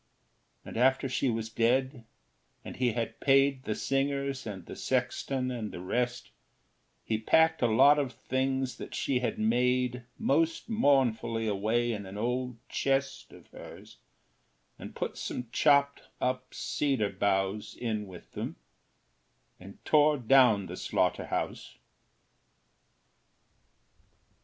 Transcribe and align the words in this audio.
And 0.65 0.77
after 0.77 1.07
she 1.07 1.29
was 1.29 1.51
dead, 1.51 2.05
and 2.65 2.77
he 2.77 2.93
had 2.93 3.19
paid 3.19 3.65
The 3.65 3.75
singers 3.75 4.47
and 4.47 4.65
the 4.65 4.75
sexton 4.75 5.51
and 5.51 5.71
the 5.71 5.79
rest, 5.79 6.31
He 7.05 7.19
packed 7.19 7.61
a 7.61 7.67
lot 7.67 7.99
of 7.99 8.11
things 8.13 8.77
that 8.77 8.95
she 8.95 9.19
had 9.19 9.37
made 9.37 10.03
Most 10.17 10.67
mournfully 10.67 11.45
away 11.47 11.91
in 11.91 12.07
an 12.07 12.17
old 12.17 12.57
chest 12.67 13.31
Of 13.31 13.45
hers, 13.49 13.97
and 14.79 14.95
put 14.95 15.19
some 15.19 15.49
chopped 15.51 16.01
up 16.19 16.51
cedar 16.51 17.11
boughs 17.11 17.75
In 17.75 18.07
with 18.07 18.31
them, 18.31 18.55
and 19.59 19.77
tore 19.85 20.17
down 20.17 20.65
the 20.65 20.77
slaughter 20.77 21.27
house. 21.27 21.77